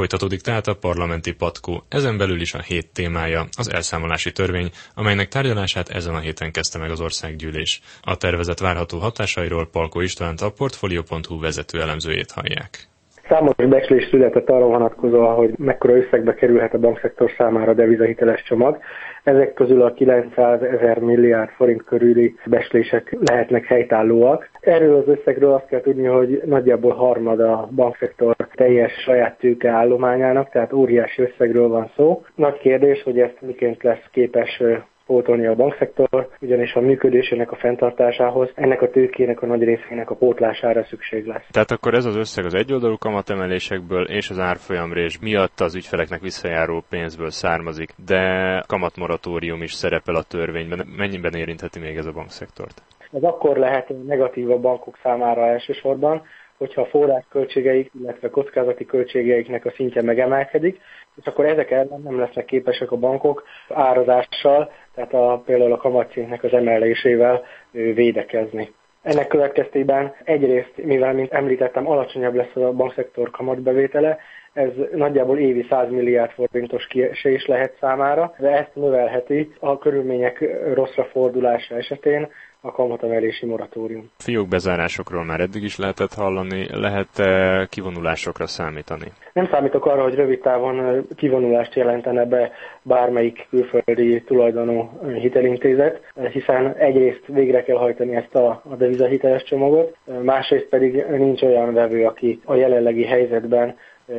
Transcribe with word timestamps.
Folytatódik 0.00 0.40
tehát 0.40 0.66
a 0.66 0.74
parlamenti 0.74 1.32
patkó, 1.32 1.84
ezen 1.88 2.16
belül 2.16 2.40
is 2.40 2.54
a 2.54 2.60
hét 2.60 2.86
témája, 2.92 3.46
az 3.56 3.70
elszámolási 3.70 4.32
törvény, 4.32 4.70
amelynek 4.94 5.28
tárgyalását 5.28 5.88
ezen 5.88 6.14
a 6.14 6.18
héten 6.18 6.52
kezdte 6.52 6.78
meg 6.78 6.90
az 6.90 7.00
országgyűlés. 7.00 7.80
A 8.02 8.16
tervezet 8.16 8.58
várható 8.58 8.98
hatásairól 8.98 9.68
Palko 9.70 10.00
Istvánt 10.00 10.40
a 10.40 10.50
Portfolio.hu 10.50 11.40
vezető 11.40 11.80
elemzőjét 11.80 12.30
hallják. 12.30 12.88
Számos 13.30 13.54
becslés 13.68 14.08
született 14.08 14.50
arra 14.50 14.66
vonatkozóan, 14.66 15.34
hogy 15.34 15.52
mekkora 15.58 15.96
összegbe 15.96 16.34
kerülhet 16.34 16.74
a 16.74 16.78
bankszektor 16.78 17.30
számára 17.36 17.70
a 17.70 17.74
devizahiteles 17.74 18.42
csomag. 18.42 18.78
Ezek 19.24 19.54
közül 19.54 19.82
a 19.82 19.92
900 19.92 20.62
ezer 20.62 20.98
milliárd 20.98 21.50
forint 21.50 21.84
körüli 21.84 22.34
becslések 22.46 23.16
lehetnek 23.20 23.64
helytállóak. 23.64 24.50
Erről 24.60 24.96
az 24.96 25.08
összegről 25.18 25.52
azt 25.52 25.66
kell 25.66 25.80
tudni, 25.80 26.04
hogy 26.06 26.42
nagyjából 26.44 26.92
harmad 26.92 27.40
a 27.40 27.68
bankszektor 27.74 28.36
teljes 28.54 28.92
saját 28.92 29.38
tőke 29.38 29.70
állományának, 29.70 30.50
tehát 30.50 30.72
óriási 30.72 31.22
összegről 31.22 31.68
van 31.68 31.90
szó. 31.96 32.22
Nagy 32.34 32.58
kérdés, 32.58 33.02
hogy 33.02 33.18
ezt 33.20 33.40
miként 33.40 33.82
lesz 33.82 34.04
képes 34.12 34.62
pótolni 35.10 35.46
a 35.46 35.54
bankszektor, 35.54 36.28
ugyanis 36.40 36.74
a 36.74 36.80
működésének 36.80 37.52
a 37.52 37.56
fenntartásához 37.56 38.48
ennek 38.54 38.82
a 38.82 38.90
tőkének 38.90 39.42
a 39.42 39.46
nagy 39.46 39.62
részének 39.62 40.10
a 40.10 40.14
pótlására 40.14 40.84
szükség 40.84 41.26
lesz. 41.26 41.46
Tehát 41.50 41.70
akkor 41.70 41.94
ez 41.94 42.04
az 42.04 42.16
összeg 42.16 42.44
az 42.44 42.54
egyoldalú 42.54 42.96
kamatemelésekből 42.98 44.04
és 44.04 44.30
az 44.30 44.38
árfolyamrés 44.38 45.18
miatt 45.20 45.60
az 45.60 45.74
ügyfeleknek 45.74 46.20
visszajáró 46.20 46.82
pénzből 46.88 47.30
származik, 47.30 47.90
de 48.06 48.22
kamatmoratórium 48.66 49.62
is 49.62 49.72
szerepel 49.72 50.14
a 50.14 50.22
törvényben. 50.22 50.86
Mennyiben 50.96 51.34
érintheti 51.34 51.78
még 51.78 51.96
ez 51.96 52.06
a 52.06 52.12
bankszektort? 52.12 52.82
Ez 53.12 53.22
akkor 53.22 53.56
lehet 53.56 53.92
negatív 54.06 54.50
a 54.50 54.58
bankok 54.58 54.98
számára 55.02 55.46
elsősorban, 55.46 56.22
hogyha 56.60 56.80
a 56.80 56.86
forrásköltségeik, 56.86 57.90
illetve 58.00 58.30
kockázati 58.30 58.84
költségeiknek 58.84 59.64
a 59.64 59.72
szintje 59.76 60.02
megemelkedik, 60.02 60.80
és 61.16 61.26
akkor 61.26 61.44
ezek 61.44 61.70
ellen 61.70 62.00
nem 62.04 62.18
lesznek 62.18 62.44
képesek 62.44 62.90
a 62.90 62.96
bankok 62.96 63.44
árazással, 63.68 64.72
tehát 64.94 65.14
a, 65.14 65.42
például 65.46 65.72
a 65.72 65.76
kamatszintnek 65.76 66.44
az 66.44 66.52
emelésével 66.52 67.42
védekezni. 67.70 68.72
Ennek 69.02 69.26
következtében 69.26 70.14
egyrészt, 70.24 70.72
mivel, 70.76 71.12
mint 71.12 71.32
említettem, 71.32 71.88
alacsonyabb 71.88 72.34
lesz 72.34 72.56
a 72.56 72.72
bankszektor 72.72 73.30
kamatbevétele, 73.30 74.18
ez 74.52 74.70
nagyjából 74.94 75.38
évi 75.38 75.66
100 75.68 75.90
milliárd 75.90 76.30
forintos 76.30 76.86
kiesés 76.86 77.46
lehet 77.46 77.76
számára, 77.80 78.34
de 78.38 78.48
ezt 78.48 78.74
növelheti 78.74 79.52
a 79.58 79.78
körülmények 79.78 80.44
rosszra 80.74 81.04
fordulása 81.04 81.76
esetén 81.76 82.28
a 82.62 82.72
kamatemelési 82.72 83.46
moratórium. 83.46 84.10
Fiók 84.18 84.48
bezárásokról 84.48 85.24
már 85.24 85.40
eddig 85.40 85.62
is 85.62 85.78
lehetett 85.78 86.14
hallani, 86.14 86.66
lehet 86.72 87.18
-e 87.18 87.66
kivonulásokra 87.70 88.46
számítani? 88.46 89.12
Nem 89.32 89.48
számítok 89.50 89.86
arra, 89.86 90.02
hogy 90.02 90.14
rövid 90.14 90.40
távon 90.40 91.06
kivonulást 91.16 91.74
jelentene 91.74 92.24
be 92.24 92.52
bármelyik 92.82 93.46
külföldi 93.50 94.22
tulajdonú 94.22 94.90
hitelintézet, 95.20 96.12
hiszen 96.32 96.74
egyrészt 96.76 97.22
végre 97.26 97.62
kell 97.62 97.76
hajtani 97.76 98.14
ezt 98.14 98.34
a, 98.34 98.62
a 98.70 98.76
devizahiteles 98.76 99.42
csomagot, 99.42 99.96
másrészt 100.22 100.68
pedig 100.68 101.04
nincs 101.10 101.42
olyan 101.42 101.74
vevő, 101.74 102.06
aki 102.06 102.40
a 102.44 102.54
jelenlegi 102.54 103.04
helyzetben 103.04 103.76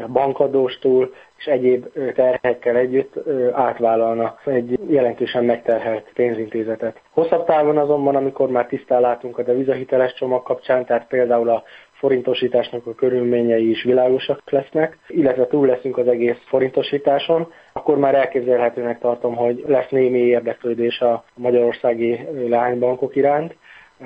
bankadóstól 0.08 1.14
és 1.38 1.45
egyéb 1.45 1.86
terhekkel 2.14 2.75
együtt 2.75 3.14
átvállalna 3.53 4.39
egy 4.45 4.80
jelentősen 4.89 5.45
megterhelt 5.45 6.11
pénzintézetet. 6.14 7.02
Hosszabb 7.09 7.45
távon 7.45 7.78
azonban, 7.78 8.16
amikor 8.16 8.50
már 8.50 8.66
tisztán 8.66 9.02
látunk 9.02 9.38
a 9.38 9.44
devizahiteles 9.44 10.14
csomag 10.14 10.44
kapcsán, 10.44 10.86
tehát 10.86 11.08
például 11.08 11.50
a 11.50 11.64
forintosításnak 11.92 12.88
a 12.88 12.95
körülményei 12.95 13.70
is 13.70 13.83
világosak 13.83 14.52
lesznek, 14.52 14.98
illetve 15.08 15.48
túl 15.48 15.67
leszünk 15.67 15.98
az 15.98 16.08
egész 16.08 16.42
forintosításon, 16.45 17.52
akkor 17.73 17.98
már 17.98 18.16
elképzelhetőnek 18.16 19.00
tartom, 19.00 19.36
hogy 19.36 19.64
lesz 19.67 19.89
némi 19.89 20.20
érdeklődés 20.20 21.00
a 21.00 21.23
magyarországi 21.36 22.28
leánybankok 22.48 23.16
iránt, 23.16 23.55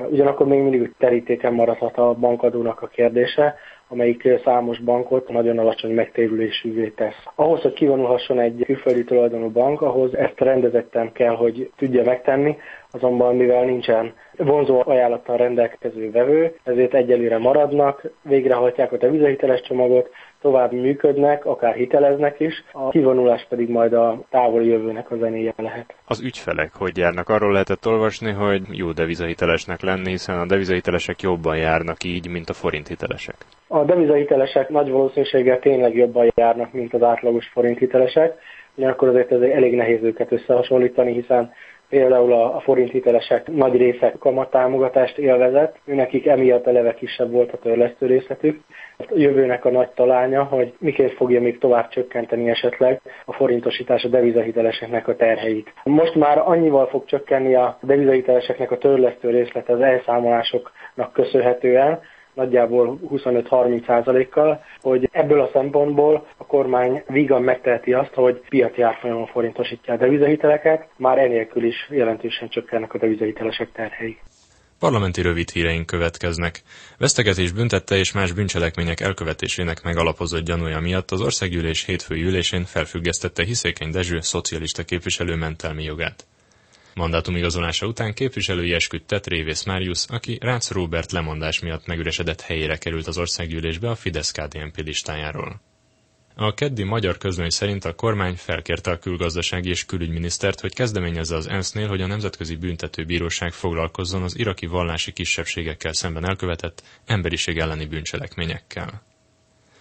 Ugyanakkor 0.09 0.47
még 0.47 0.61
mindig 0.61 0.93
terítéken 0.97 1.53
maradhat 1.53 1.97
a 1.97 2.13
bankadónak 2.13 2.81
a 2.81 2.87
kérdése, 2.87 3.55
amelyik 3.87 4.27
számos 4.43 4.79
bankot 4.79 5.29
nagyon 5.29 5.59
alacsony 5.59 5.93
megtérülésűvé 5.93 6.89
tesz. 6.89 7.23
Ahhoz, 7.35 7.61
hogy 7.61 7.73
kivonulhasson 7.73 8.39
egy 8.39 8.63
külföldi 8.65 9.03
tulajdonú 9.03 9.49
bank, 9.49 9.81
ahhoz 9.81 10.15
ezt 10.15 10.39
rendezetten 10.39 11.11
kell, 11.11 11.35
hogy 11.35 11.71
tudja 11.77 12.03
megtenni, 12.03 12.57
azonban 12.95 13.35
mivel 13.35 13.65
nincsen 13.65 14.13
vonzó 14.37 14.81
ajánlattal 14.85 15.37
rendelkező 15.37 16.11
vevő, 16.11 16.55
ezért 16.63 16.93
egyelőre 16.93 17.37
maradnak, 17.37 18.01
végrehajtják 18.21 18.91
a 18.91 18.97
devizahiteles 18.97 19.61
csomagot, 19.61 20.09
tovább 20.41 20.71
működnek, 20.71 21.45
akár 21.45 21.75
hiteleznek 21.75 22.39
is, 22.39 22.63
a 22.71 22.89
kivonulás 22.89 23.45
pedig 23.49 23.69
majd 23.69 23.93
a 23.93 24.19
távoli 24.29 24.67
jövőnek 24.67 25.11
a 25.11 25.15
zenéje 25.15 25.53
lehet. 25.57 25.93
Az 26.07 26.21
ügyfelek 26.21 26.71
hogy 26.77 26.97
járnak? 26.97 27.29
Arról 27.29 27.51
lehetett 27.51 27.87
olvasni, 27.87 28.31
hogy 28.31 28.61
jó 28.71 28.91
devizahitelesnek 28.91 29.81
lenni, 29.81 30.09
hiszen 30.09 30.39
a 30.39 30.45
devizahitelesek 30.45 31.21
jobban 31.21 31.57
járnak 31.57 32.03
így, 32.03 32.29
mint 32.29 32.49
a 32.49 32.53
forinthitelesek. 32.53 33.35
A 33.67 33.83
devizahitelesek 33.83 34.69
nagy 34.69 34.89
valószínűséggel 34.89 35.59
tényleg 35.59 35.95
jobban 35.95 36.31
járnak, 36.35 36.73
mint 36.73 36.93
az 36.93 37.03
átlagos 37.03 37.47
forinthitelesek, 37.47 38.33
ugyanakkor 38.75 39.07
azért 39.07 39.31
ez 39.31 39.41
elég 39.41 39.75
nehéz 39.75 40.03
őket 40.03 40.31
összehasonlítani, 40.31 41.13
hiszen 41.13 41.51
Például 41.89 42.33
a, 42.33 42.55
a 42.55 42.59
forint 42.59 42.91
hitelesek 42.91 43.47
nagy 43.47 43.75
része 43.77 44.13
kamattámogatást 44.19 45.17
élvezett, 45.17 45.75
nekik 45.83 46.25
emiatt 46.27 46.67
eleve 46.67 46.93
kisebb 46.93 47.31
volt 47.31 47.51
a 47.51 47.57
törlesztő 47.57 48.05
részletük. 48.05 48.59
A 48.97 49.03
jövőnek 49.15 49.65
a 49.65 49.71
nagy 49.71 49.89
talánya, 49.89 50.43
hogy 50.43 50.73
miként 50.77 51.11
fogja 51.11 51.41
még 51.41 51.57
tovább 51.57 51.89
csökkenteni 51.89 52.49
esetleg 52.49 53.01
a 53.25 53.33
forintosítás 53.33 54.03
a 54.03 54.07
devizahiteleseknek 54.07 55.07
a 55.07 55.15
terheit. 55.15 55.73
Most 55.83 56.15
már 56.15 56.37
annyival 56.37 56.87
fog 56.87 57.05
csökkenni 57.05 57.55
a 57.55 57.77
devizahiteleseknek 57.81 58.71
a 58.71 58.77
törlesztő 58.77 59.29
részlet 59.29 59.69
az 59.69 59.79
elszámolásoknak 59.79 61.13
köszönhetően, 61.13 61.99
nagyjából 62.35 62.99
25-30 63.11 63.85
százalékkal, 63.85 64.63
hogy 64.81 65.09
ebből 65.11 65.41
a 65.41 65.49
szempontból 65.53 66.27
a 66.37 66.45
kormány 66.45 67.03
vígan 67.07 67.41
megteheti 67.41 67.93
azt, 67.93 68.13
hogy 68.13 68.41
piaci 68.49 68.81
árfolyamon 68.81 69.27
forintosítja 69.27 69.93
a 69.93 69.97
devizahiteleket, 69.97 70.87
már 70.97 71.17
enélkül 71.17 71.63
is 71.63 71.87
jelentősen 71.89 72.49
csökkennek 72.49 72.93
a 72.93 72.97
devizahitelesek 72.97 73.71
terhei. 73.71 74.17
Parlamenti 74.79 75.21
rövid 75.21 75.49
híreink 75.49 75.85
következnek. 75.85 76.61
Vesztegetés 76.97 77.51
büntette 77.51 77.95
és 77.95 78.11
más 78.11 78.31
bűncselekmények 78.31 78.99
elkövetésének 78.99 79.83
megalapozott 79.83 80.45
gyanúja 80.45 80.79
miatt 80.79 81.11
az 81.11 81.21
országgyűlés 81.21 81.85
hétfői 81.85 82.23
ülésén 82.23 82.63
felfüggesztette 82.63 83.43
Hiszékeny 83.43 83.89
Dezső 83.89 84.19
szocialista 84.19 84.83
képviselő 84.83 85.35
mentelmi 85.35 85.83
jogát. 85.83 86.25
Mandátum 86.95 87.35
igazolása 87.35 87.87
után 87.87 88.13
képviselői 88.13 88.73
esküdtet 88.73 89.27
Révész 89.27 89.63
Máriusz, 89.63 90.07
aki 90.09 90.37
Rácz 90.41 90.69
Róbert 90.71 91.11
lemondás 91.11 91.59
miatt 91.59 91.85
megüresedett 91.85 92.41
helyére 92.41 92.77
került 92.77 93.07
az 93.07 93.17
országgyűlésbe 93.17 93.89
a 93.89 93.95
Fidesz-KDNP 93.95 94.77
listájáról. 94.77 95.61
A 96.35 96.53
keddi 96.53 96.83
magyar 96.83 97.17
közlöny 97.17 97.49
szerint 97.49 97.85
a 97.85 97.95
kormány 97.95 98.35
felkérte 98.35 98.91
a 98.91 98.99
külgazdasági 98.99 99.69
és 99.69 99.85
külügyminisztert, 99.85 100.59
hogy 100.59 100.73
kezdeményezze 100.73 101.35
az 101.35 101.47
ENSZ-nél, 101.47 101.87
hogy 101.87 102.01
a 102.01 102.07
Nemzetközi 102.07 102.55
Büntetőbíróság 102.55 103.53
foglalkozzon 103.53 104.23
az 104.23 104.37
iraki 104.37 104.65
vallási 104.65 105.11
kisebbségekkel 105.11 105.93
szemben 105.93 106.25
elkövetett 106.25 106.83
emberiség 107.05 107.57
elleni 107.57 107.85
bűncselekményekkel. 107.85 109.01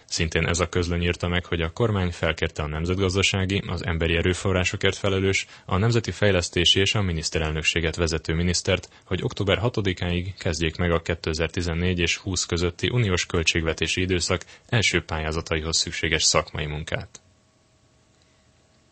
Szintén 0.05 0.47
ez 0.47 0.59
a 0.59 0.69
közlöny 0.69 1.01
írta 1.01 1.27
meg, 1.27 1.45
hogy 1.45 1.61
a 1.61 1.69
kormány 1.71 2.11
felkérte 2.11 2.63
a 2.63 2.67
nemzetgazdasági, 2.67 3.63
az 3.67 3.85
emberi 3.85 4.15
erőforrásokért 4.15 4.97
felelős, 4.97 5.45
a 5.65 5.77
nemzeti 5.77 6.11
fejlesztési 6.11 6.79
és 6.79 6.95
a 6.95 7.01
miniszterelnökséget 7.01 7.95
vezető 7.95 8.33
minisztert, 8.33 8.89
hogy 9.05 9.23
október 9.23 9.59
6-áig 9.63 10.25
kezdjék 10.37 10.75
meg 10.75 10.91
a 10.91 11.01
2014 11.01 11.99
és 11.99 12.17
20 12.17 12.45
közötti 12.45 12.89
uniós 12.89 13.25
költségvetési 13.25 14.01
időszak 14.01 14.41
első 14.69 15.03
pályázataihoz 15.03 15.77
szükséges 15.77 16.23
szakmai 16.23 16.65
munkát. 16.65 17.24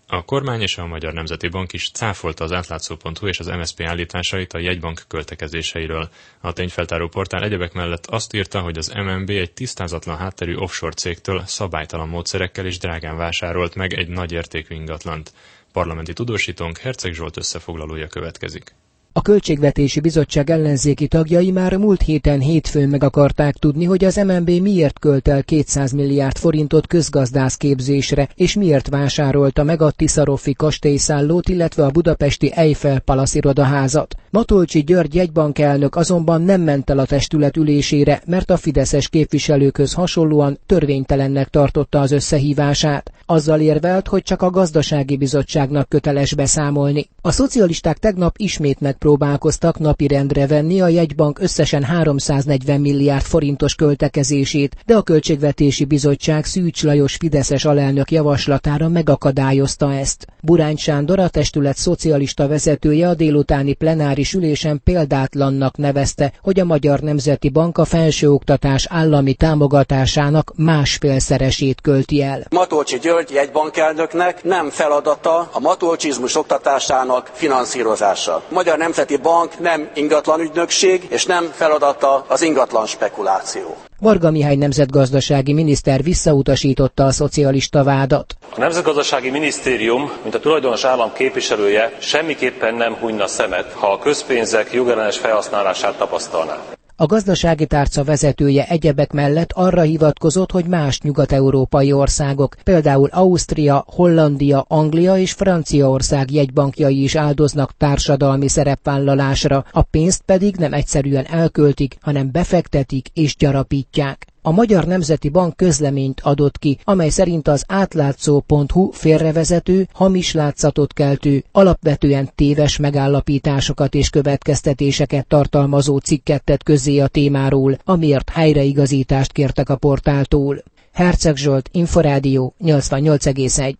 A 0.07 0.25
kormány 0.25 0.61
és 0.61 0.77
a 0.77 0.85
Magyar 0.85 1.13
Nemzeti 1.13 1.47
Bank 1.47 1.73
is 1.73 1.91
cáfolta 1.91 2.44
az 2.44 2.51
átlátszó.hu 2.51 3.27
és 3.27 3.39
az 3.39 3.47
MSZP 3.47 3.81
állításait 3.81 4.53
a 4.53 4.57
jegybank 4.59 5.03
költekezéseiről. 5.07 6.09
A 6.39 6.53
tényfeltáró 6.53 7.07
portál 7.07 7.44
egyebek 7.44 7.73
mellett 7.73 8.05
azt 8.05 8.33
írta, 8.33 8.61
hogy 8.61 8.77
az 8.77 8.88
MNB 8.88 9.29
egy 9.29 9.51
tisztázatlan 9.51 10.17
hátterű 10.17 10.55
offshore 10.55 10.94
cégtől 10.94 11.44
szabálytalan 11.45 12.07
módszerekkel 12.09 12.65
is 12.65 12.77
drágán 12.77 13.17
vásárolt 13.17 13.75
meg 13.75 13.94
egy 13.94 14.07
nagy 14.07 14.31
értékű 14.31 14.75
ingatlant. 14.75 15.33
Parlamenti 15.71 16.13
tudósítónk 16.13 16.77
Herceg 16.77 17.13
Zsolt 17.13 17.38
összefoglalója 17.38 18.07
következik. 18.07 18.73
A 19.15 19.21
Költségvetési 19.21 20.00
Bizottság 20.00 20.50
ellenzéki 20.50 21.07
tagjai 21.07 21.51
már 21.51 21.77
múlt 21.77 22.01
héten 22.01 22.39
hétfőn 22.39 22.89
meg 22.89 23.04
akarták 23.04 23.56
tudni, 23.56 23.86
hogy 23.86 24.04
az 24.06 24.15
MNB 24.15 24.50
miért 24.50 25.00
költ 25.00 25.27
el 25.27 25.44
200 25.44 25.92
milliárd 25.92 26.38
forintot 26.38 26.88
közgazdászképzésre, 26.88 28.30
és 28.36 28.54
miért 28.54 28.88
vásárolta 28.89 29.63
meg 29.63 29.81
a 29.81 29.92
Tiszarofi 29.92 30.54
kastélyszállót, 30.54 31.50
illetve 31.50 31.86
a 31.86 31.89
budapesti 31.89 32.51
Eiffel 32.56 33.00
Palace 33.00 33.38
irodaházat. 33.38 34.15
Matolcsi 34.30 34.83
György 34.83 35.16
jegybankelnök 35.16 35.95
azonban 35.95 36.42
nem 36.42 36.62
ment 36.62 36.89
el 36.89 37.00
a 37.00 37.06
testület 37.06 37.57
ülésére, 37.57 38.21
mert 38.25 38.50
a 38.50 38.57
fideszes 38.57 39.09
képviselőkhöz 39.09 39.94
hasonlóan 39.94 40.59
törvénytelennek 40.66 41.48
tartotta 41.48 42.00
az 42.00 42.12
összehívását. 42.12 43.12
Azzal 43.25 43.59
érvelt, 43.59 44.07
hogy 44.07 44.23
csak 44.23 44.41
a 44.41 44.49
gazdasági 44.49 45.17
bizottságnak 45.17 45.89
köteles 45.89 46.33
beszámolni. 46.35 47.09
A 47.21 47.31
szocialisták 47.31 47.97
tegnap 47.97 48.35
ismét 48.37 48.79
megpróbálkoztak 48.79 49.79
napirendre 49.79 50.47
venni 50.47 50.81
a 50.81 50.87
jegybank 50.87 51.39
összesen 51.39 51.83
340 51.83 52.81
milliárd 52.81 53.23
forintos 53.23 53.75
költekezését, 53.75 54.75
de 54.85 54.95
a 54.95 55.01
Költségvetési 55.01 55.85
Bizottság 55.85 56.45
Szűcs 56.45 56.83
Lajos 56.83 57.15
Fideszes 57.15 57.65
alelnök 57.65 58.11
javaslatára 58.11 58.87
megakadályozta 58.87 59.93
ezt. 59.93 60.27
Burány 60.41 60.77
Sándor, 60.77 61.19
a 61.19 61.27
testület 61.27 61.77
szocialista 61.77 62.47
vezetője 62.47 63.09
a 63.09 63.13
délutáni 63.15 63.73
plenáris 63.73 64.33
ülésen 64.33 64.81
példátlannak 64.83 65.77
nevezte, 65.77 66.33
hogy 66.41 66.59
a 66.59 66.65
Magyar 66.65 66.99
Nemzeti 66.99 67.49
Bank 67.49 67.77
a 67.77 67.85
felsőoktatás 67.85 68.85
állami 68.89 69.33
támogatásának 69.33 70.53
másfélszeresét 70.55 71.81
költi 71.81 72.21
el. 72.21 72.43
Matolcsi 72.49 72.97
György 72.99 73.22
jegybankelnöknek 73.29 74.43
nem 74.43 74.69
feladata 74.69 75.49
a 75.51 75.59
matolcsizmus 75.59 76.35
oktatásának 76.35 77.29
finanszírozása. 77.33 78.33
A 78.35 78.41
Magyar 78.49 78.77
Nemzeti 78.77 79.17
Bank 79.17 79.59
nem 79.59 79.89
ingatlan 79.93 80.39
ügynökség, 80.39 81.07
és 81.09 81.25
nem 81.25 81.51
feladata 81.53 82.25
az 82.27 82.41
ingatlan 82.41 82.85
spekuláció. 82.85 83.75
Varga 83.99 84.31
Mihály 84.31 84.55
nemzetgazdasági 84.55 85.53
miniszter 85.53 86.03
visszautasította 86.03 87.05
a 87.05 87.11
szocialista 87.11 87.83
vádat. 87.83 88.35
A 88.55 88.59
Nemzetgazdasági 88.59 89.29
Minisztérium, 89.29 90.11
mint 90.21 90.35
a 90.35 90.39
tulajdonos 90.39 90.83
állam 90.83 91.13
képviselője 91.13 91.97
semmiképpen 91.99 92.75
nem 92.75 92.95
hunyna 92.95 93.27
szemet, 93.27 93.71
ha 93.73 93.91
a 93.91 93.99
közpénzek 93.99 94.73
jogellenes 94.73 95.17
felhasználását 95.17 95.97
tapasztalná. 95.97 96.72
A 96.95 97.06
gazdasági 97.06 97.66
tárca 97.66 98.04
vezetője 98.04 98.68
egyebek 98.68 99.12
mellett 99.12 99.51
arra 99.51 99.81
hivatkozott, 99.81 100.51
hogy 100.51 100.66
más 100.66 101.00
nyugat-európai 101.01 101.92
országok, 101.94 102.56
például 102.63 103.10
Ausztria, 103.12 103.84
Hollandia, 103.88 104.66
Anglia 104.68 105.18
és 105.18 105.31
Franciaország 105.31 106.31
jegybankjai 106.31 107.04
is 107.04 107.16
áldoznak 107.16 107.78
társadalmi 107.78 108.48
szerepvállalásra, 108.48 109.66
a 109.72 109.81
pénzt 109.81 110.22
pedig 110.25 110.56
nem 110.56 110.74
egyszerűen 110.74 111.25
elköltik, 111.25 111.98
hanem 112.01 112.31
befektetik 112.31 113.07
és 113.13 113.36
gyarapítják. 113.36 114.32
A 114.45 114.51
Magyar 114.51 114.86
Nemzeti 114.86 115.30
Bank 115.30 115.56
közleményt 115.56 116.22
adott 116.22 116.57
ki, 116.60 116.78
amely 116.84 117.10
szerint 117.10 117.48
az 117.48 117.63
átlátszó.hu 117.68 118.92
félrevezető, 118.92 119.88
hamis 119.94 120.34
látszatot 120.34 120.94
keltő, 120.94 121.44
alapvetően 121.51 122.30
téves 122.36 122.78
megállapításokat 122.78 123.94
és 123.94 124.10
következtetéseket 124.10 125.28
tartalmazó 125.28 125.98
cikket 125.98 126.44
tett 126.44 126.63
közzé 126.63 127.00
a 127.00 127.07
témáról, 127.07 127.78
amiért 127.84 128.30
helyreigazítást 128.30 129.31
kértek 129.31 129.69
a 129.69 129.75
portáltól. 129.75 130.63
Herceg 130.94 131.36
Zsolt, 131.36 131.69
Inforádió 131.72 132.54
88,1 132.63 133.74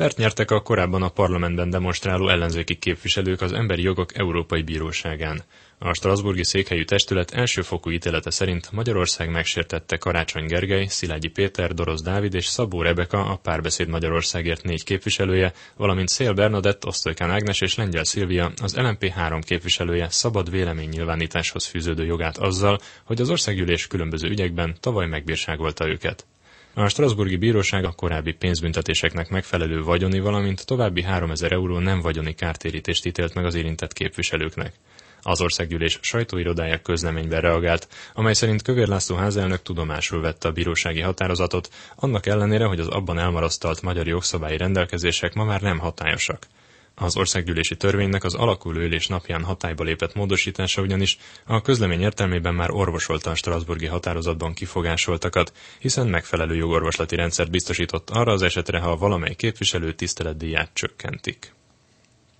Pert 0.00 0.16
nyertek 0.16 0.50
a 0.50 0.60
korábban 0.60 1.02
a 1.02 1.08
parlamentben 1.08 1.70
demonstráló 1.70 2.28
ellenzéki 2.28 2.76
képviselők 2.78 3.40
az 3.40 3.52
Emberi 3.52 3.82
Jogok 3.82 4.18
Európai 4.18 4.62
Bíróságán. 4.62 5.42
A 5.78 5.94
Strasburgi 5.94 6.44
székhelyű 6.44 6.84
testület 6.84 7.30
elsőfokú 7.30 7.90
ítélete 7.90 8.30
szerint 8.30 8.72
Magyarország 8.72 9.30
megsértette 9.30 9.96
Karácsony 9.96 10.46
Gergely, 10.46 10.86
Szilágyi 10.86 11.28
Péter, 11.28 11.74
Dorosz 11.74 12.02
Dávid 12.02 12.34
és 12.34 12.46
Szabó 12.46 12.82
Rebeka, 12.82 13.24
a 13.24 13.36
Párbeszéd 13.36 13.88
Magyarországért 13.88 14.62
négy 14.62 14.84
képviselője, 14.84 15.52
valamint 15.76 16.08
Szél 16.08 16.32
Bernadett, 16.32 16.86
Osztolykán 16.86 17.30
Ágnes 17.30 17.60
és 17.60 17.74
Lengyel 17.74 18.04
Szilvia, 18.04 18.52
az 18.62 18.76
LMP 18.76 19.08
három 19.08 19.40
képviselője 19.40 20.08
szabad 20.10 20.50
véleménynyilvánításhoz 20.50 21.66
fűződő 21.66 22.04
jogát 22.04 22.38
azzal, 22.38 22.78
hogy 23.04 23.20
az 23.20 23.30
országgyűlés 23.30 23.86
különböző 23.86 24.28
ügyekben 24.28 24.76
tavaly 24.80 25.06
megbírságolta 25.06 25.88
őket. 25.88 26.26
A 26.74 26.88
Strasburgi 26.88 27.36
Bíróság 27.36 27.84
a 27.84 27.92
korábbi 27.92 28.32
pénzbüntetéseknek 28.32 29.28
megfelelő 29.28 29.82
vagyoni, 29.82 30.20
valamint 30.20 30.66
további 30.66 31.02
3000 31.02 31.52
euró 31.52 31.78
nem 31.78 32.00
vagyoni 32.00 32.34
kártérítést 32.34 33.06
ítélt 33.06 33.34
meg 33.34 33.44
az 33.44 33.54
érintett 33.54 33.92
képviselőknek. 33.92 34.72
Az 35.22 35.40
országgyűlés 35.40 35.98
sajtóirodája 36.02 36.82
közleményben 36.82 37.40
reagált, 37.40 37.88
amely 38.14 38.32
szerint 38.32 38.62
Kövér 38.62 38.88
László 38.88 39.16
házelnök 39.16 39.62
tudomásul 39.62 40.20
vette 40.20 40.48
a 40.48 40.52
bírósági 40.52 41.00
határozatot, 41.00 41.68
annak 41.96 42.26
ellenére, 42.26 42.64
hogy 42.64 42.80
az 42.80 42.88
abban 42.88 43.18
elmarasztalt 43.18 43.82
magyar 43.82 44.06
jogszabályi 44.06 44.56
rendelkezések 44.56 45.34
ma 45.34 45.44
már 45.44 45.60
nem 45.60 45.78
hatályosak. 45.78 46.46
Az 47.02 47.16
országgyűlési 47.16 47.76
törvénynek 47.76 48.24
az 48.24 48.34
alakuló 48.34 48.80
ülés 48.80 49.06
napján 49.06 49.44
hatályba 49.44 49.84
lépett 49.84 50.14
módosítása 50.14 50.82
ugyanis 50.82 51.18
a 51.46 51.60
közlemény 51.60 52.00
értelmében 52.00 52.54
már 52.54 52.70
orvosolta 52.70 53.30
a 53.30 53.34
Strasburgi 53.34 53.86
határozatban 53.86 54.54
kifogásoltakat, 54.54 55.52
hiszen 55.78 56.06
megfelelő 56.06 56.54
jogorvoslati 56.54 57.16
rendszert 57.16 57.50
biztosított 57.50 58.10
arra 58.10 58.32
az 58.32 58.42
esetre, 58.42 58.78
ha 58.78 58.96
valamely 58.96 59.34
képviselő 59.34 59.92
tiszteletdíját 59.92 60.70
csökkentik. 60.72 61.52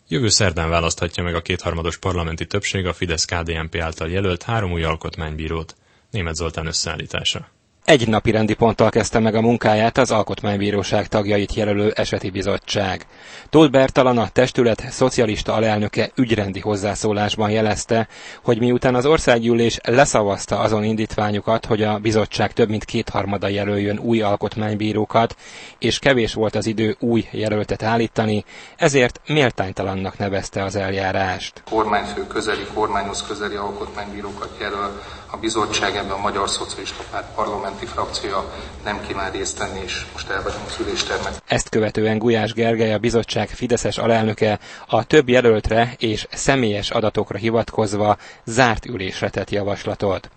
Jövő 0.08 0.28
szerdán 0.28 0.68
választhatja 0.68 1.22
meg 1.22 1.34
a 1.34 1.42
kétharmados 1.42 1.98
parlamenti 1.98 2.46
többség 2.46 2.86
a 2.86 2.92
Fidesz-KDNP 2.92 3.76
által 3.76 4.10
jelölt 4.10 4.42
három 4.42 4.72
új 4.72 4.82
alkotmánybírót. 4.82 5.76
Német 6.10 6.34
Zoltán 6.34 6.66
összeállítása. 6.66 7.48
Egy 7.90 8.08
napi 8.08 8.30
rendi 8.30 8.54
ponttal 8.54 8.90
kezdte 8.90 9.18
meg 9.18 9.34
a 9.34 9.40
munkáját 9.40 9.98
az 9.98 10.10
Alkotmánybíróság 10.10 11.06
tagjait 11.08 11.54
jelölő 11.54 11.90
eseti 11.90 12.30
bizottság. 12.30 13.06
Tóth 13.48 13.70
Bertalan 13.70 14.18
a 14.18 14.28
testület 14.28 14.84
szocialista 14.90 15.52
alelnöke 15.52 16.10
ügyrendi 16.14 16.60
hozzászólásban 16.60 17.50
jelezte, 17.50 18.08
hogy 18.44 18.58
miután 18.58 18.94
az 18.94 19.06
országgyűlés 19.06 19.78
leszavazta 19.82 20.58
azon 20.58 20.84
indítványukat, 20.84 21.66
hogy 21.66 21.82
a 21.82 21.98
bizottság 21.98 22.52
több 22.52 22.68
mint 22.68 22.84
kétharmada 22.84 23.48
jelöljön 23.48 23.98
új 23.98 24.20
alkotmánybírókat, 24.22 25.36
és 25.78 25.98
kevés 25.98 26.34
volt 26.34 26.54
az 26.54 26.66
idő 26.66 26.96
új 27.00 27.28
jelöltet 27.30 27.82
állítani, 27.82 28.44
ezért 28.76 29.20
méltánytalannak 29.26 30.18
nevezte 30.18 30.62
az 30.64 30.76
eljárást. 30.76 31.62
Kormányfő 31.70 32.26
közeli, 32.26 32.66
kormányhoz 32.74 33.24
közeli 33.28 33.54
alkotmánybírókat 33.54 34.56
jelöl 34.60 35.00
a 35.30 35.36
bizottság, 35.36 35.96
ebben 35.96 36.10
a 36.10 36.16
Magyar 36.20 36.48
Szocialista 36.50 37.02
Párt 37.10 37.34
parlamenti 37.34 37.86
frakciója 37.86 38.52
nem 38.84 39.00
kíván 39.06 39.30
részt 39.32 39.58
venni, 39.58 39.80
és 39.84 40.06
most 40.12 40.28
elvegyem 40.30 40.60
az 40.66 40.76
üléstermet. 40.80 41.42
Ezt 41.46 41.68
követően 41.68 42.18
Gulyás 42.18 42.52
Gergely, 42.52 42.92
a 42.92 42.98
bizottság 42.98 43.48
Fideszes 43.48 43.98
alelnöke 43.98 44.58
a 44.86 45.04
több 45.04 45.28
jelöltre 45.28 45.94
és 45.98 46.26
személyes 46.30 46.90
adatokra 46.90 47.38
hivatkozva 47.38 48.16
zárt 48.44 48.86
ülésre 48.86 49.30
tett 49.30 49.50
javaslatot 49.50 50.30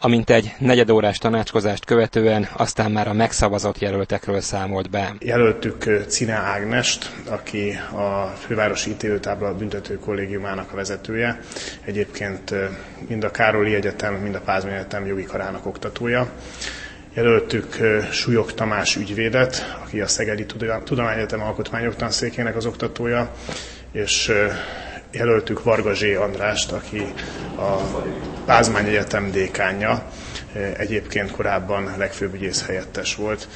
amint 0.00 0.30
egy 0.30 0.54
negyedórás 0.58 1.18
tanácskozást 1.18 1.84
követően 1.84 2.48
aztán 2.56 2.90
már 2.90 3.08
a 3.08 3.12
megszavazott 3.12 3.78
jelöltekről 3.78 4.40
számolt 4.40 4.90
be. 4.90 5.14
Jelöltük 5.18 6.04
Cine 6.08 6.34
Ágnest, 6.34 7.10
aki 7.28 7.78
a 7.92 8.32
fővárosi 8.46 8.90
ítélőtábla 8.90 9.54
büntető 9.54 9.98
kollégiumának 9.98 10.72
a 10.72 10.76
vezetője, 10.76 11.40
egyébként 11.84 12.54
mind 13.08 13.24
a 13.24 13.30
Károli 13.30 13.74
Egyetem, 13.74 14.14
mind 14.14 14.34
a 14.34 14.40
Pázmány 14.40 14.74
Egyetem 14.74 15.06
jogi 15.06 15.24
karának 15.24 15.66
oktatója. 15.66 16.28
Jelöltük 17.14 17.76
Súlyog 18.10 18.52
Tamás 18.52 18.96
ügyvédet, 18.96 19.76
aki 19.82 20.00
a 20.00 20.06
Szegedi 20.06 20.46
Tudományegyetem 20.84 21.42
Alkotmányoktanszékének 21.42 22.56
az 22.56 22.66
oktatója, 22.66 23.30
és 23.92 24.32
jelöltük 25.10 25.62
Varga 25.62 25.94
Zsé 25.94 26.14
Andrást, 26.14 26.72
aki 26.72 27.02
a 27.56 27.76
Pázmány 28.46 28.86
Egyetem 28.86 29.30
dékánja, 29.30 30.06
egyébként 30.76 31.30
korábban 31.30 31.94
legfőbb 31.98 32.34
ügyész 32.34 32.66
helyettes 32.66 33.14
volt, 33.14 33.48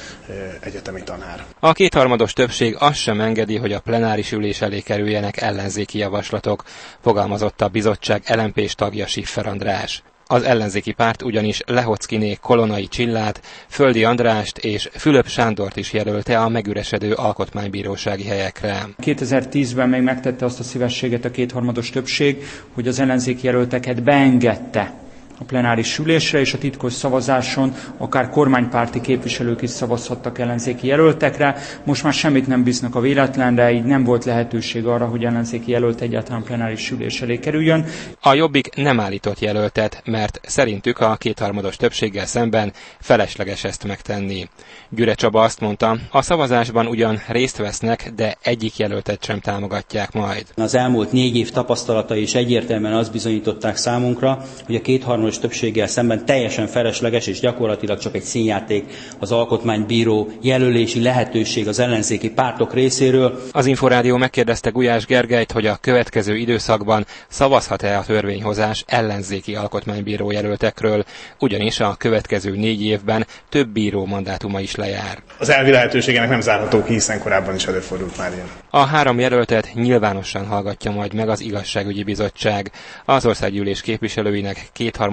egyetemi 0.59 1.03
tanár. 1.03 1.45
A 1.59 1.73
kétharmados 1.73 2.33
többség 2.33 2.75
azt 2.79 2.97
sem 2.99 3.21
engedi, 3.21 3.57
hogy 3.57 3.73
a 3.73 3.79
plenáris 3.79 4.31
ülés 4.31 4.61
elé 4.61 4.79
kerüljenek 4.79 5.41
ellenzéki 5.41 5.97
javaslatok, 5.97 6.63
fogalmazott 7.01 7.61
a 7.61 7.67
bizottság 7.67 8.23
lmp 8.35 8.71
tagja 8.71 9.07
Siffer 9.07 9.47
András. 9.47 10.03
Az 10.31 10.43
ellenzéki 10.43 10.91
párt 10.91 11.21
ugyanis 11.21 11.61
Lehockiné 11.65 12.37
Kolonai 12.41 12.87
Csillát, 12.87 13.41
Földi 13.67 14.03
Andrást 14.03 14.57
és 14.57 14.89
Fülöp 14.91 15.27
Sándort 15.27 15.75
is 15.75 15.93
jelölte 15.93 16.39
a 16.39 16.49
megüresedő 16.49 17.13
alkotmánybírósági 17.13 18.23
helyekre. 18.23 18.87
2010-ben 19.01 19.89
még 19.89 20.01
megtette 20.01 20.45
azt 20.45 20.59
a 20.59 20.63
szívességet 20.63 21.25
a 21.25 21.31
kétharmados 21.31 21.89
többség, 21.89 22.43
hogy 22.73 22.87
az 22.87 22.99
ellenzéki 22.99 23.45
jelölteket 23.45 24.03
beengedte 24.03 24.93
a 25.41 25.43
plenáris 25.43 25.97
ülésre, 25.97 26.39
és 26.39 26.53
a 26.53 26.57
titkos 26.57 26.93
szavazáson 26.93 27.73
akár 27.97 28.29
kormánypárti 28.29 29.01
képviselők 29.01 29.61
is 29.61 29.69
szavazhattak 29.69 30.39
ellenzéki 30.39 30.87
jelöltekre. 30.87 31.55
Most 31.83 32.03
már 32.03 32.13
semmit 32.13 32.47
nem 32.47 32.63
bíznak 32.63 32.95
a 32.95 32.99
véletlenre, 32.99 33.71
így 33.71 33.83
nem 33.83 34.03
volt 34.03 34.25
lehetőség 34.25 34.85
arra, 34.85 35.05
hogy 35.05 35.23
ellenzéki 35.23 35.71
jelölt 35.71 36.01
egyáltalán 36.01 36.43
plenáris 36.43 36.91
ülés 36.91 37.21
elé 37.21 37.39
kerüljön. 37.39 37.85
A 38.21 38.33
Jobbik 38.33 38.75
nem 38.75 38.99
állított 38.99 39.39
jelöltet, 39.39 40.01
mert 40.05 40.39
szerintük 40.43 40.99
a 40.99 41.15
kétharmados 41.15 41.75
többséggel 41.75 42.25
szemben 42.25 42.73
felesleges 42.99 43.63
ezt 43.63 43.87
megtenni. 43.87 44.49
Gyure 44.89 45.13
Csaba 45.13 45.41
azt 45.41 45.59
mondta, 45.59 45.97
a 46.11 46.21
szavazásban 46.21 46.87
ugyan 46.87 47.21
részt 47.27 47.57
vesznek, 47.57 48.11
de 48.15 48.37
egyik 48.41 48.77
jelöltet 48.77 49.23
sem 49.23 49.39
támogatják 49.39 50.13
majd. 50.13 50.45
Az 50.55 50.75
elmúlt 50.75 51.11
négy 51.11 51.37
év 51.37 51.49
tapasztalatai 51.49 52.21
is 52.21 52.33
egyértelműen 52.33 52.93
azt 52.93 53.11
bizonyították 53.11 53.75
számunkra, 53.75 54.43
hogy 54.65 54.75
a 54.75 54.81
kétharmados 54.81 55.30
többséggel 55.39 55.87
szemben 55.87 56.25
teljesen 56.25 56.67
felesleges 56.67 57.27
és 57.27 57.39
gyakorlatilag 57.39 57.97
csak 57.99 58.15
egy 58.15 58.23
színjáték 58.23 58.83
az 59.19 59.31
alkotmánybíró 59.31 60.27
jelölési 60.41 61.01
lehetőség 61.01 61.67
az 61.67 61.79
ellenzéki 61.79 62.29
pártok 62.29 62.73
részéről. 62.73 63.39
Az 63.51 63.65
Inforádió 63.65 64.17
megkérdezte 64.17 64.69
Gulyás 64.69 65.05
Gergelyt, 65.05 65.51
hogy 65.51 65.65
a 65.65 65.77
következő 65.81 66.35
időszakban 66.35 67.05
szavazhat-e 67.27 67.97
a 67.97 68.03
törvényhozás 68.03 68.83
ellenzéki 68.87 69.55
alkotmánybíró 69.55 70.31
jelöltekről, 70.31 71.03
ugyanis 71.39 71.79
a 71.79 71.95
következő 71.97 72.55
négy 72.55 72.83
évben 72.83 73.25
több 73.49 73.67
bíró 73.67 74.05
mandátuma 74.05 74.59
is 74.59 74.75
lejár. 74.75 75.17
Az 75.39 75.49
elvi 75.49 75.71
lehetőségenek 75.71 76.29
nem 76.29 76.41
zárható 76.41 76.83
ki, 76.83 76.93
hiszen 76.93 77.19
korábban 77.19 77.55
is 77.55 77.65
előfordult 77.65 78.17
már 78.17 78.33
ilyen. 78.33 78.45
A 78.69 78.79
három 78.85 79.19
jelöltet 79.19 79.73
nyilvánosan 79.73 80.45
hallgatja 80.47 80.91
majd 80.91 81.13
meg 81.13 81.29
az 81.29 81.41
igazságügyi 81.41 82.03
bizottság. 82.03 82.71
Az 83.05 83.25
országgyűlés 83.25 83.81
képviselőinek 83.81 84.69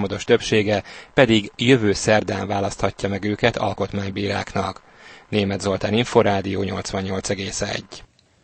kétharmados 0.09 0.23
többsége 0.23 0.83
pedig 1.13 1.51
jövő 1.55 1.93
szerdán 1.93 2.47
választhatja 2.47 3.09
meg 3.09 3.23
őket 3.23 3.57
alkotmánybíráknak. 3.57 4.81
Német 5.29 5.61
Zoltán 5.61 5.93
Inforádió 5.93 6.63
88,1 6.63 7.81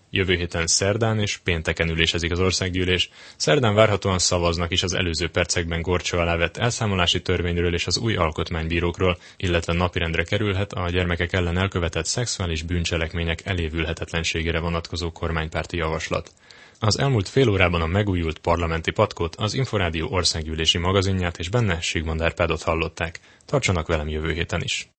Jövő 0.10 0.36
héten 0.36 0.67
szerdán 0.67 1.19
és 1.19 1.38
pénteken 1.38 1.89
ülésezik 1.89 2.31
az 2.31 2.39
országgyűlés. 2.39 3.10
Szerdán 3.36 3.75
várhatóan 3.75 4.19
szavaznak 4.19 4.72
is 4.72 4.84
az 4.84 4.93
előző 4.93 5.29
percekben 5.29 5.81
gorcsó 5.81 6.17
alá 6.17 6.36
vett 6.36 6.57
elszámolási 6.57 7.22
törvényről 7.22 7.74
és 7.74 7.88
az 7.88 7.98
új 7.98 8.15
alkotmánybírókról, 8.15 9.17
illetve 9.38 9.74
napirendre 9.74 10.24
kerülhet 10.24 10.74
a 10.74 10.89
gyermekek 10.89 11.34
ellen 11.34 11.57
elkövetett 11.57 12.05
szexuális 12.05 12.62
bűncselekmények 12.63 13.45
elévülhetetlenségére 13.45 14.60
vonatkozó 14.60 15.12
kormánypárti 15.12 15.77
javaslat. 15.77 16.31
Az 16.79 17.00
elmúlt 17.00 17.29
fél 17.29 17.50
órában 17.50 17.82
a 17.82 17.86
megújult 17.86 18.39
parlamenti 18.39 18.91
patkot, 18.91 19.36
az 19.36 19.53
Inforádió 19.53 20.08
országgyűlési 20.12 20.77
magazinját 20.77 21.38
és 21.38 21.50
benne 21.50 21.82
Sigmond 21.82 22.22
Árpádot 22.22 22.62
hallották. 22.63 23.20
Tartsanak 23.46 23.88
velem 23.88 24.08
jövő 24.08 24.32
héten 24.34 24.62
is! 24.62 24.89